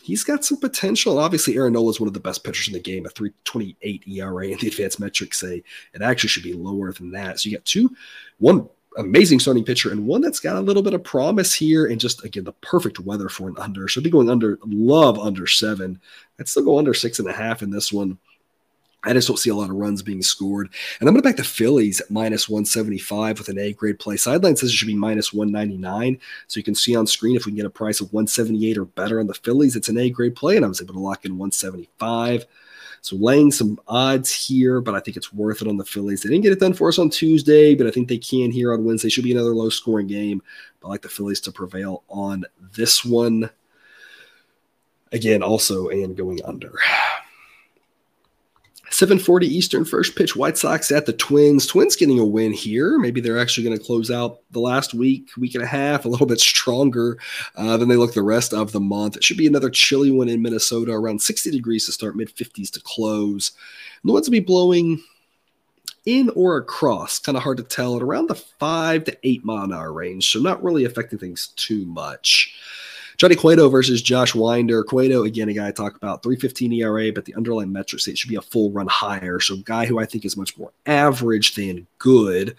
[0.02, 1.18] he's got some potential.
[1.18, 4.48] Obviously, Aaron Nola is one of the best pitchers in the game, a 328 ERA,
[4.48, 5.62] and the advanced metrics say
[5.94, 7.38] it actually should be lower than that.
[7.38, 7.94] So you got two,
[8.38, 12.00] one amazing starting pitcher and one that's got a little bit of promise here and
[12.00, 13.86] just again the perfect weather for an under.
[13.86, 16.00] Should be going under love under seven.
[16.40, 18.18] I'd still go under six and a half in this one.
[19.06, 20.68] I just don't see a lot of runs being scored.
[21.00, 24.16] And I'm going to back the Phillies at minus 175 with an A grade play.
[24.16, 26.18] Sideline says it should be minus 199.
[26.48, 28.84] So you can see on screen if we can get a price of 178 or
[28.84, 30.56] better on the Phillies, it's an A grade play.
[30.56, 32.46] And I was able to lock in 175.
[33.02, 36.22] So laying some odds here, but I think it's worth it on the Phillies.
[36.22, 38.72] They didn't get it done for us on Tuesday, but I think they can here
[38.72, 39.08] on Wednesday.
[39.08, 40.42] Should be another low scoring game.
[40.80, 43.50] But I like the Phillies to prevail on this one.
[45.12, 46.76] Again, also and going under.
[48.96, 51.66] 740 Eastern first pitch White Sox at the Twins.
[51.66, 52.98] Twins getting a win here.
[52.98, 56.08] Maybe they're actually going to close out the last week, week and a half, a
[56.08, 57.18] little bit stronger
[57.56, 59.18] uh, than they look the rest of the month.
[59.18, 62.70] It should be another chilly one in Minnesota, around 60 degrees to start, mid 50s
[62.70, 63.52] to close.
[64.02, 65.04] And the winds will be blowing
[66.06, 69.64] in or across, kind of hard to tell, at around the five to eight mile
[69.64, 70.32] an hour range.
[70.32, 72.56] So not really affecting things too much.
[73.16, 74.84] Johnny Cueto versus Josh Winder.
[74.84, 78.18] Cueto, again, a guy I talk about, 315 ERA, but the underlying metrics say it
[78.18, 79.40] should be a full run higher.
[79.40, 82.56] So, a guy who I think is much more average than good.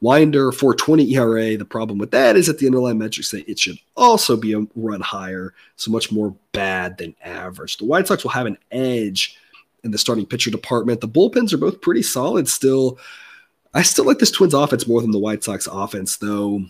[0.00, 1.56] Winder 420 ERA.
[1.56, 4.66] The problem with that is that the underlying metrics say it should also be a
[4.76, 7.78] run higher, so much more bad than average.
[7.78, 9.38] The White Sox will have an edge
[9.82, 11.00] in the starting pitcher department.
[11.00, 12.98] The bullpens are both pretty solid still.
[13.72, 16.64] I still like this Twins offense more than the White Sox offense, though.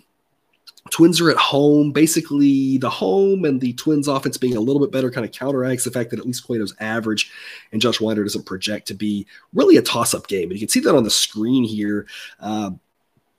[0.91, 1.93] Twins are at home.
[1.93, 5.85] Basically, the home and the Twins offense being a little bit better kind of counteracts
[5.85, 7.31] the fact that at least Cueto's average
[7.73, 10.51] and Josh Winder doesn't project to be really a toss up game.
[10.51, 12.07] And you can see that on the screen here.
[12.39, 12.73] Uh,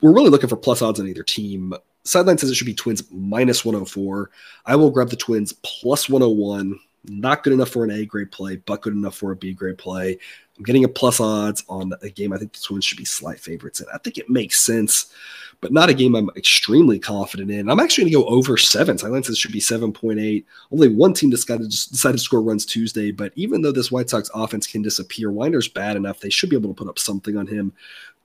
[0.00, 1.72] we're really looking for plus odds on either team.
[2.04, 4.30] Sideline says it should be Twins minus 104.
[4.66, 6.78] I will grab the Twins plus 101.
[7.08, 9.78] Not good enough for an A grade play, but good enough for a B grade
[9.78, 10.18] play.
[10.58, 13.38] I'm getting a plus odds on a game I think the Twins should be slight
[13.38, 15.12] favorites and I think it makes sense
[15.60, 17.68] but not a game I'm extremely confident in.
[17.68, 18.98] I'm actually going to go over seven.
[18.98, 20.44] Silence should be 7.8.
[20.72, 24.30] Only one team decided, decided to score runs Tuesday, but even though this White Sox
[24.34, 26.20] offense can disappear, Winder's bad enough.
[26.20, 27.72] They should be able to put up something on him.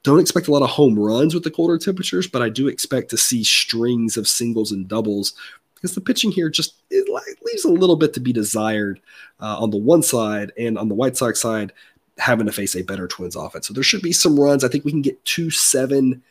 [0.04, 3.10] Don't expect a lot of home runs with the colder temperatures, but I do expect
[3.12, 5.34] to see strings of singles and doubles
[5.82, 7.10] because the pitching here just it
[7.44, 9.00] leaves a little bit to be desired
[9.40, 11.74] uh, on the one side and on the White Sox side
[12.18, 13.68] having to face a better Twins offense.
[13.68, 14.64] So there should be some runs.
[14.64, 16.22] I think we can get two seven,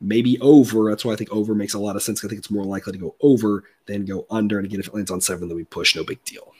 [0.00, 0.90] maybe over.
[0.90, 2.24] That's why I think over makes a lot of sense.
[2.24, 4.58] I think it's more likely to go over than go under.
[4.58, 5.94] And again, if it lands on seven, then we push.
[5.94, 6.52] No big deal.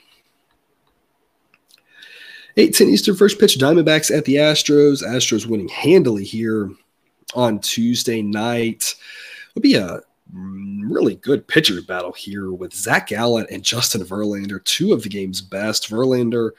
[2.57, 5.03] 8 10 Eastern first pitch Diamondbacks at the Astros.
[5.03, 6.69] Astros winning handily here
[7.33, 8.95] on Tuesday night.
[9.51, 10.01] It'll be a
[10.33, 15.41] really good pitcher battle here with Zach Gallen and Justin Verlander, two of the game's
[15.41, 15.89] best.
[15.89, 16.51] Verlander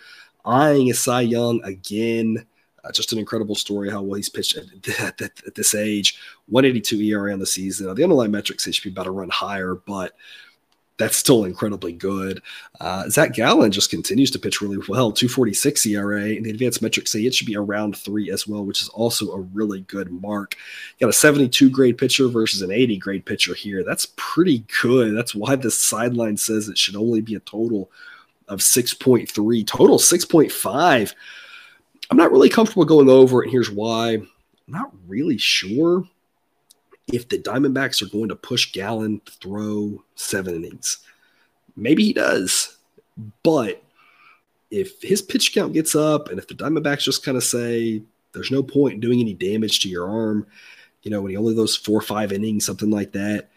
[0.44, 2.44] eyeing a Cy Young again.
[2.84, 6.18] Uh, just an incredible story how well he's pitched at, at, at, this age.
[6.48, 7.86] 182 ERA on the season.
[7.86, 10.14] Now, the underlying metrics say should be about to run higher, but
[11.02, 12.40] that's still incredibly good.
[12.80, 17.10] Uh, Zach Gallen just continues to pitch really well, 246 ERA, and the advanced metrics
[17.10, 20.56] say it should be around three as well, which is also a really good mark.
[20.98, 23.82] You got a 72 grade pitcher versus an 80 grade pitcher here.
[23.82, 25.16] That's pretty good.
[25.16, 27.90] That's why the sideline says it should only be a total
[28.46, 31.14] of 6.3, total 6.5.
[32.10, 34.12] I'm not really comfortable going over and here's why.
[34.12, 34.28] I'm
[34.68, 36.06] not really sure
[37.08, 40.98] if the Diamondbacks are going to push Gallen throw seven innings.
[41.76, 42.76] Maybe he does,
[43.42, 43.82] but
[44.70, 48.50] if his pitch count gets up and if the Diamondbacks just kind of say there's
[48.50, 50.46] no point in doing any damage to your arm,
[51.02, 53.50] you know, when he only those four or five innings, something like that,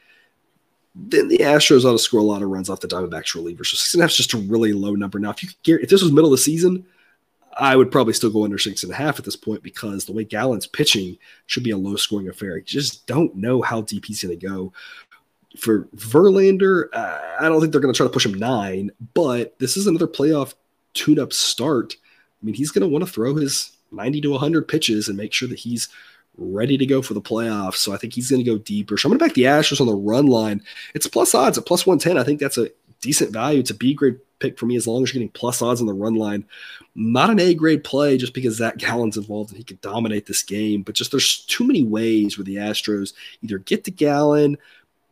[0.95, 3.67] then the Astros ought to score a lot of runs off the Diamondbacks relievers.
[3.67, 5.19] So six and a half is just a really low number.
[5.19, 6.85] Now, if you if this was middle of the season,
[7.57, 10.11] I would probably still go under six and a half at this point because the
[10.11, 12.57] way Gallen's pitching should be a low scoring affair.
[12.57, 14.73] You just don't know how deep he's going to go.
[15.57, 19.57] For Verlander, uh, I don't think they're going to try to push him nine, but
[19.59, 20.53] this is another playoff
[20.93, 21.95] tune up start.
[22.41, 25.31] I mean, he's going to want to throw his 90 to 100 pitches and make
[25.31, 25.87] sure that he's
[26.37, 27.75] ready to go for the playoffs.
[27.75, 28.97] So I think he's going to go deeper.
[28.97, 30.61] So I'm going to back the Astros on the run line.
[30.93, 32.17] It's plus odds at plus 110.
[32.17, 32.69] I think that's a
[33.05, 33.59] decent value.
[33.59, 35.87] It's a B grade pick for me as long as you're getting plus odds on
[35.87, 36.45] the run line.
[36.95, 40.43] Not an A grade play just because Zach Gallen's involved and he could dominate this
[40.43, 44.57] game, but just there's too many ways where the Astros either get to Gallen,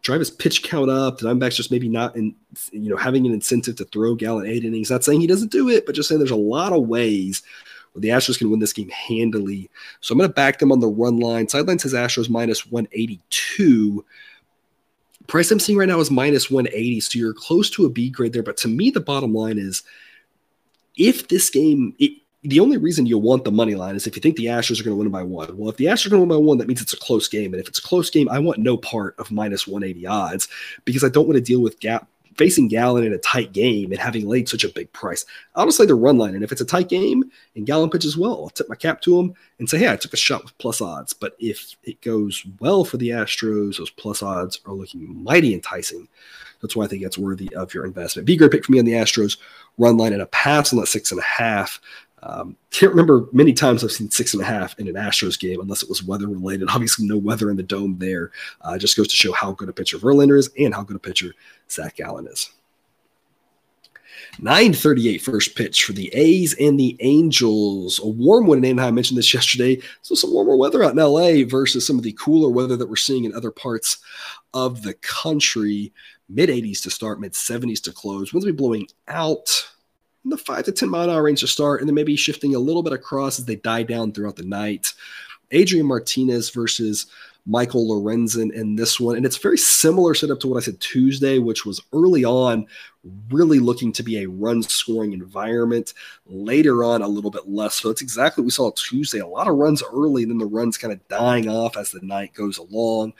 [0.02, 1.18] drive his pitch count up.
[1.18, 2.36] The Diamondbacks just maybe not in,
[2.72, 4.92] you know, having an incentive to throw Gallen eight innings.
[4.92, 7.42] Not saying he doesn't do it, but just saying there's a lot of ways
[7.94, 9.70] where the Astros can win this game handily.
[10.02, 11.48] So I'm going to back them on the run line.
[11.48, 14.06] Sideline says Astros minus 182.
[15.28, 18.34] Price I'm seeing right now is minus 180, so you're close to a B grade
[18.34, 18.44] there.
[18.44, 19.84] But to me, the bottom line is
[20.98, 22.12] if this game, it,
[22.44, 24.84] the only reason you want the money line is if you think the Astros are
[24.84, 25.58] going to win by one.
[25.58, 27.28] Well, if the Astros are going to win by one, that means it's a close
[27.28, 27.54] game.
[27.54, 30.50] And if it's a close game, I want no part of minus 180 odds
[30.84, 32.08] because I don't want to deal with gap
[32.38, 35.26] facing Gallen in a tight game and having laid such a big price.
[35.70, 36.36] Say the run line.
[36.36, 37.24] And if it's a tight game
[37.56, 40.14] and Gallen pitches well, I'll tip my cap to him and say, hey, I took
[40.14, 41.14] a shot with plus odds.
[41.14, 46.08] But if it goes well for the Astros, those plus odds are looking mighty enticing.
[46.62, 48.26] That's why I think that's worthy of your investment.
[48.26, 49.38] Be great pick for me on the Astros
[49.78, 51.82] run line and a pass on that six and a half.
[52.26, 55.60] Um, can't remember many times I've seen six and a half in an Astros game,
[55.60, 56.70] unless it was weather related.
[56.70, 58.32] Obviously, no weather in the dome there.
[58.62, 61.00] Uh, just goes to show how good a pitcher Verlander is and how good a
[61.00, 61.34] pitcher
[61.70, 62.50] Zach Gallen is.
[64.40, 68.00] 938 first pitch for the A's and the Angels.
[68.00, 68.88] A warm one in Anaheim.
[68.88, 69.80] I mentioned this yesterday.
[70.02, 72.96] So some warmer weather out in LA versus some of the cooler weather that we're
[72.96, 73.98] seeing in other parts
[74.54, 75.94] of the country.
[76.30, 78.34] Mid 80s to start, mid 70s to close.
[78.34, 79.68] Winds will be blowing out
[80.24, 82.56] in the five to 10 mile an hour range to start, and then maybe shifting
[82.56, 84.94] a little bit across as they die down throughout the night.
[85.52, 87.08] Adrian Martinez versus
[87.46, 89.18] Michael Lorenzen in this one.
[89.18, 92.66] And it's very similar setup to what I said Tuesday, which was early on,
[93.30, 95.94] really looking to be a run scoring environment.
[96.26, 97.76] Later on, a little bit less.
[97.76, 99.20] So it's exactly what we saw Tuesday.
[99.20, 102.02] A lot of runs early, and then the runs kind of dying off as the
[102.02, 103.14] night goes along.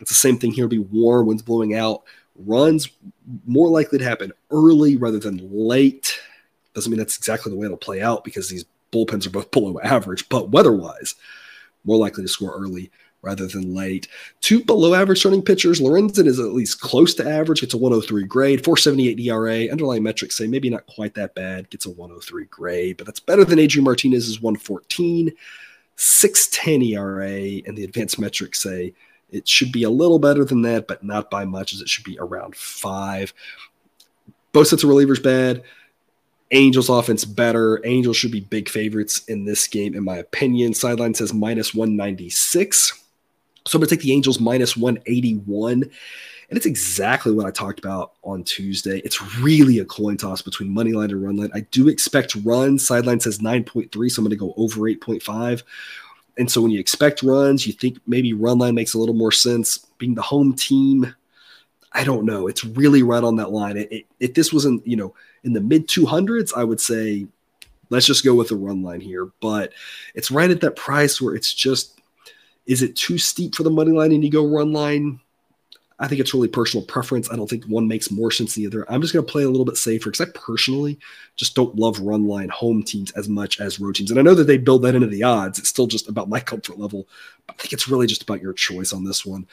[0.00, 0.66] It's the same thing here.
[0.66, 2.02] It'll be warm, winds blowing out.
[2.36, 2.88] Runs
[3.46, 6.18] more likely to happen early rather than late.
[6.74, 9.78] Doesn't mean that's exactly the way it'll play out because these bullpens are both below
[9.84, 11.14] average, but weather wise,
[11.84, 12.90] more likely to score early
[13.22, 14.08] rather than late.
[14.40, 15.80] Two below average starting pitchers.
[15.80, 19.70] Lorenzen is at least close to average, gets a 103 grade, 478 ERA.
[19.70, 23.44] Underlying metrics say maybe not quite that bad, gets a 103 grade, but that's better
[23.44, 25.32] than Adrian Martinez's 114,
[25.96, 28.92] 610 ERA, and the advanced metrics say
[29.30, 32.04] it should be a little better than that, but not by much, as it should
[32.04, 33.32] be around five.
[34.52, 35.62] Both sets of relievers bad.
[36.52, 37.80] Angels offense better.
[37.84, 40.74] Angels should be big favorites in this game, in my opinion.
[40.74, 43.02] Sideline says minus 196.
[43.66, 45.82] So I'm going to take the Angels minus 181.
[45.82, 48.98] And it's exactly what I talked about on Tuesday.
[48.98, 51.50] It's really a coin toss between money line and run line.
[51.54, 52.86] I do expect runs.
[52.86, 55.62] Sideline says 9.3, so I'm going to go over 8.5.
[56.36, 59.32] And so when you expect runs, you think maybe run line makes a little more
[59.32, 59.78] sense.
[59.96, 61.14] Being the home team,
[61.92, 62.48] I don't know.
[62.48, 63.78] It's really right on that line.
[63.78, 67.26] It, it, if this wasn't, you know, in the mid 200s, I would say
[67.90, 69.30] let's just go with the run line here.
[69.40, 69.72] But
[70.14, 72.00] it's right at that price where it's just,
[72.66, 75.20] is it too steep for the money line and you go run line?
[75.98, 77.30] I think it's really personal preference.
[77.30, 78.90] I don't think one makes more sense than the other.
[78.90, 80.98] I'm just going to play a little bit safer because I personally
[81.36, 84.10] just don't love run line home teams as much as road teams.
[84.10, 85.60] And I know that they build that into the odds.
[85.60, 87.06] It's still just about my comfort level.
[87.46, 89.46] But I think it's really just about your choice on this one.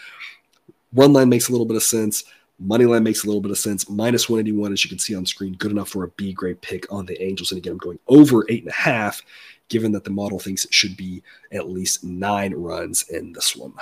[0.93, 2.23] Run line makes a little bit of sense.
[2.59, 3.89] Money line makes a little bit of sense.
[3.89, 6.91] Minus 181, as you can see on screen, good enough for a B grade pick
[6.91, 7.51] on the Angels.
[7.51, 9.21] And again, I'm going over eight and a half,
[9.69, 13.73] given that the model thinks it should be at least nine runs in this one.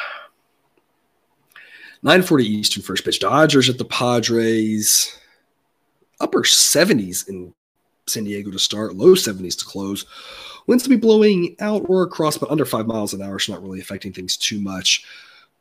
[2.04, 3.20] 940 Eastern first pitch.
[3.20, 5.20] Dodgers at the Padres.
[6.20, 7.54] Upper 70s in
[8.08, 10.06] San Diego to start, low 70s to close.
[10.66, 13.64] Winds to be blowing out or across, but under five miles an hour, so not
[13.64, 15.06] really affecting things too much.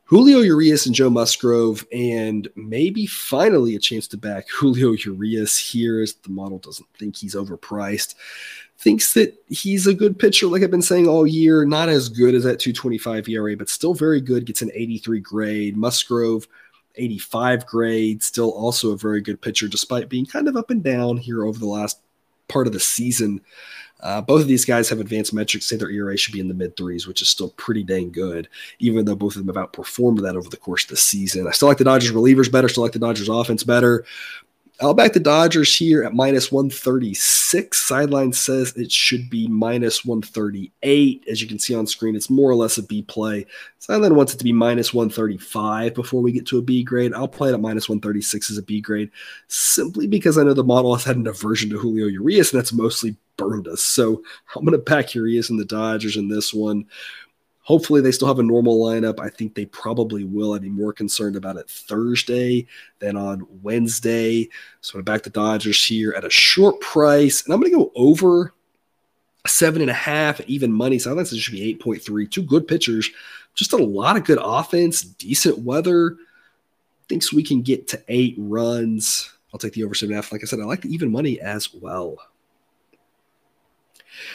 [0.07, 6.01] Julio Urias and Joe Musgrove, and maybe finally a chance to back Julio Urias here
[6.01, 8.15] as the model doesn't think he's overpriced
[8.79, 11.65] thinks that he's a good pitcher, like I've been saying all year.
[11.65, 14.47] Not as good as that 225 ERA, but still very good.
[14.47, 15.77] Gets an 83 grade.
[15.77, 16.47] Musgrove,
[16.97, 18.23] 85 grade.
[18.23, 21.59] Still also a very good pitcher, despite being kind of up and down here over
[21.59, 22.01] the last
[22.49, 23.41] part of the season.
[24.01, 26.55] Uh, both of these guys have advanced metrics, say their ERA should be in the
[26.55, 30.21] mid threes, which is still pretty dang good, even though both of them have outperformed
[30.23, 31.47] that over the course of the season.
[31.47, 34.05] I still like the Dodgers relievers better, still like the Dodgers offense better.
[34.79, 37.83] I'll back the Dodgers here at minus 136.
[37.83, 41.25] Sideline says it should be minus 138.
[41.31, 43.47] As you can see on screen, it's more or less a B play.
[43.79, 47.15] Sideline wants it to be minus 135 before we get to a B grade.
[47.15, 49.11] I'll play it at minus 136 as a B grade
[49.49, 52.75] simply because I know the model has had an aversion to Julio Urias, and that's
[52.75, 53.83] mostly burned us.
[53.83, 54.23] So
[54.55, 56.87] I'm going to back Urias and the Dodgers in this one.
[57.61, 59.19] Hopefully, they still have a normal lineup.
[59.19, 60.55] I think they probably will.
[60.55, 62.65] I'd be more concerned about it Thursday
[63.01, 64.49] than on Wednesday.
[64.81, 67.73] So I'm going to back the Dodgers here at a short price, and I'm going
[67.73, 68.55] to go over
[69.49, 71.01] seven and a half, even money.
[71.01, 72.31] So I think it should be 8.3.
[72.31, 73.11] Two good pitchers,
[73.55, 76.17] just a lot of good offense, decent weather.
[77.09, 79.33] Thinks we can get to eight runs.
[79.53, 80.31] I'll take the over seven and a half.
[80.31, 82.17] Like I said, I like the even money as well.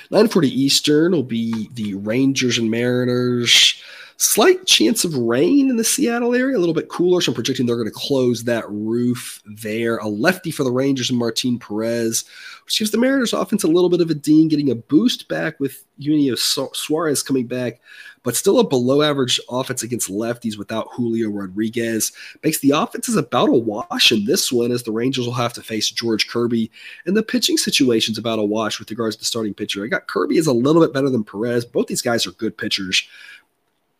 [0.10, 3.82] 940 Eastern will be the Rangers and Mariners.
[4.22, 7.22] Slight chance of rain in the Seattle area, a little bit cooler.
[7.22, 9.98] So I'm projecting they're going to close that roof there.
[9.98, 12.24] A lefty for the Rangers and Martin Perez,
[12.64, 15.60] which gives the Mariners offense a little bit of a ding, getting a boost back
[15.60, 17.82] with Eugenio Suarez coming back
[18.24, 22.12] but still a below average offense against lefties without Julio Rodriguez.
[22.44, 25.64] Makes the offenses about a wash in this one as the Rangers will have to
[25.64, 26.72] face George Kirby.
[27.06, 29.84] And the pitching situation's about a wash with regards to the starting pitcher.
[29.84, 31.66] I got Kirby is a little bit better than Perez.
[31.66, 33.08] Both these guys are good pitchers.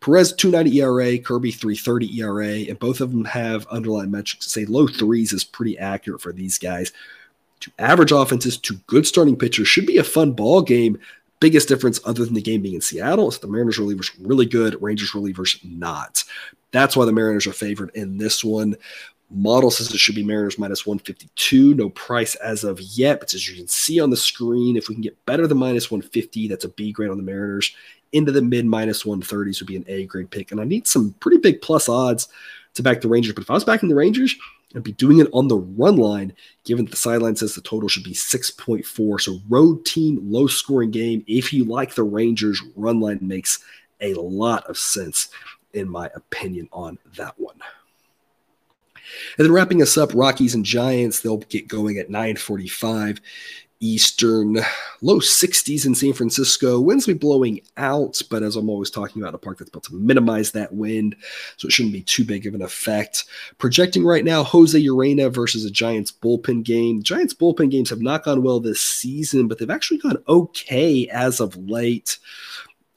[0.02, 4.50] Perez 290 ERA, Kirby 330 ERA, and both of them have underlying metrics.
[4.52, 6.92] Say low threes is pretty accurate for these guys.
[7.60, 9.68] Two average offenses, two good starting pitchers.
[9.68, 10.98] Should be a fun ball game
[11.42, 14.80] biggest difference, other than the game being in Seattle, is the Mariners relievers really good,
[14.80, 16.22] Rangers relievers not.
[16.70, 18.76] That's why the Mariners are favored in this one.
[19.28, 21.74] Model says it should be Mariners minus 152.
[21.74, 24.94] No price as of yet, but as you can see on the screen, if we
[24.94, 27.74] can get better than minus 150, that's a B grade on the Mariners.
[28.12, 30.52] Into the mid minus 130s would be an A grade pick.
[30.52, 32.28] And I need some pretty big plus odds
[32.74, 33.34] to back the Rangers.
[33.34, 34.36] But if I was backing the Rangers,
[34.74, 36.32] I'd be doing it on the run line,
[36.64, 39.20] given that the sideline says the total should be 6.4.
[39.20, 41.24] So, road team, low scoring game.
[41.26, 43.58] If you like the Rangers, run line makes
[44.00, 45.28] a lot of sense,
[45.72, 47.56] in my opinion, on that one.
[49.36, 53.20] And then wrapping us up, Rockies and Giants, they'll get going at 945.
[53.82, 54.58] Eastern,
[55.00, 56.80] low 60s in San Francisco.
[56.80, 59.84] Winds will be blowing out, but as I'm always talking about, a park that's built
[59.84, 61.16] to minimize that wind,
[61.56, 63.24] so it shouldn't be too big of an effect.
[63.58, 67.02] Projecting right now, Jose Urena versus a Giants bullpen game.
[67.02, 71.40] Giants bullpen games have not gone well this season, but they've actually gone okay as
[71.40, 72.18] of late.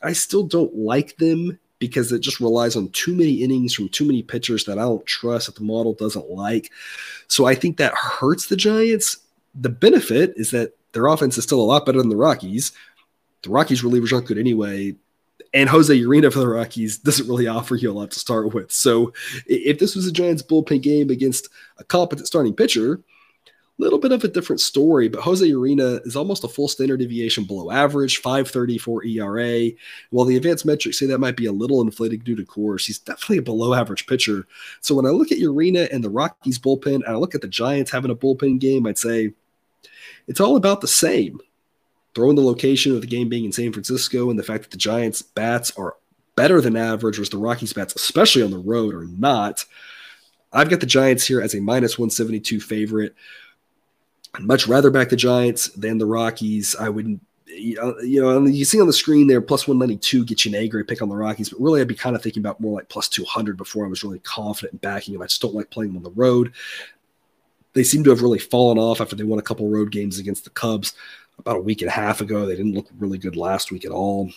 [0.04, 4.06] I still don't like them because it just relies on too many innings from too
[4.06, 6.72] many pitchers that I don't trust that the model doesn't like.
[7.28, 9.18] So I think that hurts the Giants
[9.60, 12.72] the benefit is that their offense is still a lot better than the Rockies.
[13.44, 14.96] The Rockies relievers aren't good anyway.
[15.54, 18.72] And Jose Urena for the Rockies doesn't really offer you a lot to start with.
[18.72, 19.14] So
[19.46, 23.02] if this was a Giants bullpen game against a competent starting pitcher,
[23.78, 27.00] a little bit of a different story, but Jose Urena is almost a full standard
[27.00, 29.72] deviation below average, 534 ERA.
[30.12, 33.00] While the advanced metrics say that might be a little inflated due to Coors, he's
[33.00, 34.48] definitely a below average pitcher.
[34.80, 37.50] So when I look at Urena and the Rockies bullpen, and I look at the
[37.50, 39.34] Giants having a bullpen game, I'd say
[40.28, 41.40] it's all about the same.
[42.14, 44.78] Throwing the location of the game being in San Francisco and the fact that the
[44.78, 45.96] Giants' bats are
[46.36, 49.66] better than average, whereas the Rockies' bats, especially on the road, are not.
[50.54, 53.14] I've got the Giants here as a minus 172 favorite.
[54.34, 56.76] I'd much rather back the Giants than the Rockies.
[56.78, 57.76] I wouldn't, you
[58.22, 61.02] know, you see on the screen there, plus 192 get you an A grade pick
[61.02, 63.58] on the Rockies, but really I'd be kind of thinking about more like plus 200
[63.58, 65.22] before I was really confident in backing them.
[65.22, 66.54] I just don't like playing them on the road.
[67.76, 70.46] They seem to have really fallen off after they won a couple road games against
[70.46, 70.94] the Cubs
[71.38, 72.46] about a week and a half ago.
[72.46, 74.32] They didn't look really good last week at all.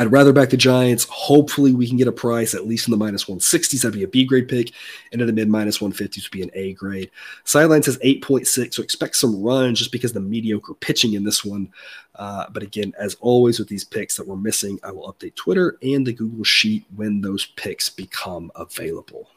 [0.00, 1.08] I'd rather back the Giants.
[1.10, 3.82] Hopefully, we can get a price at least in the minus 160s.
[3.82, 4.70] That'd be a B grade pick.
[5.10, 7.10] And at the mid minus 150s would be an A grade.
[7.42, 8.74] Sideline says 8.6.
[8.74, 11.72] So expect some runs just because the mediocre pitching in this one.
[12.14, 15.76] Uh, but again, as always with these picks that we're missing, I will update Twitter
[15.82, 19.28] and the Google Sheet when those picks become available.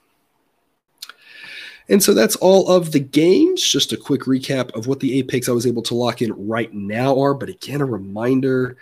[1.92, 3.62] And so that's all of the games.
[3.62, 6.32] Just a quick recap of what the eight picks I was able to lock in
[6.48, 7.34] right now are.
[7.34, 8.78] But again, a reminder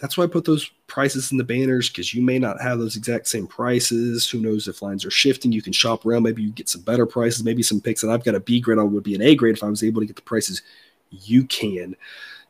[0.00, 2.96] that's why I put those prices in the banners because you may not have those
[2.96, 4.28] exact same prices.
[4.28, 5.50] Who knows if lines are shifting?
[5.50, 6.22] You can shop around.
[6.22, 7.42] Maybe you get some better prices.
[7.42, 9.56] Maybe some picks that I've got a B grade on would be an A grade
[9.56, 10.62] if I was able to get the prices
[11.10, 11.96] you can.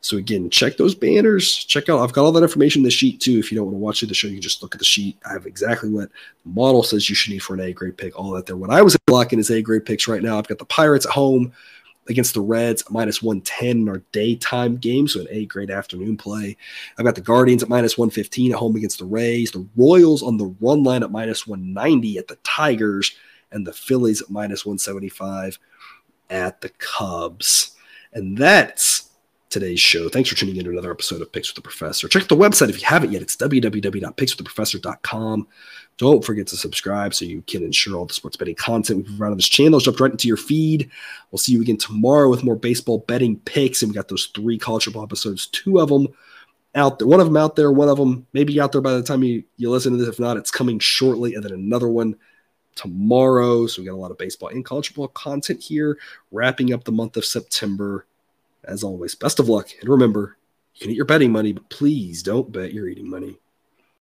[0.01, 1.53] So again, check those banners.
[1.53, 1.99] Check out.
[1.99, 3.39] I've got all that information in the sheet too.
[3.39, 4.85] If you don't want to watch it, the show, you can just look at the
[4.85, 5.17] sheet.
[5.25, 6.09] I have exactly what
[6.43, 8.17] the model says you should need for an A grade pick.
[8.17, 8.55] All that there.
[8.55, 10.37] What I was blocking is A grade picks right now.
[10.37, 11.51] I've got the Pirates at home
[12.09, 16.55] against the Reds, minus 110 in our daytime game, so an A grade afternoon play.
[16.97, 20.37] I've got the Guardians at minus 115 at home against the Rays, the Royals on
[20.37, 23.15] the run line at minus 190 at the Tigers,
[23.51, 25.59] and the Phillies at minus 175
[26.29, 27.75] at the Cubs.
[28.13, 28.96] And that's
[29.49, 30.09] today's show.
[30.09, 32.07] Thanks for tuning in to another episode of Picks with the Professor.
[32.07, 33.21] Check the website if you haven't yet.
[33.21, 35.47] It's www.pickswiththeprofessor.com.
[35.97, 39.31] Don't forget to subscribe so you can ensure all the sports betting content we provide
[39.31, 40.89] on this channel is dropped right into your feed.
[41.31, 43.81] We'll see you again tomorrow with more baseball betting picks.
[43.81, 46.07] And we got those three college football episodes, two of them
[46.75, 49.01] out there, one of them out there, one of them maybe out there by the
[49.01, 50.07] time you, you listen to this.
[50.07, 51.33] If not, it's coming shortly.
[51.33, 52.15] And then another one
[52.75, 53.65] tomorrow.
[53.65, 55.97] So we got a lot of baseball and college football content here,
[56.31, 58.05] wrapping up the month of September.
[58.67, 59.69] As always, best of luck.
[59.79, 60.37] And remember,
[60.75, 63.39] you can eat your betting money, but please don't bet your eating money.